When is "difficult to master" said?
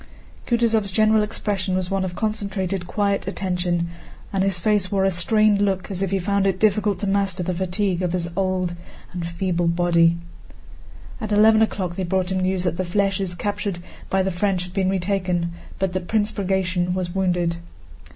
6.59-7.43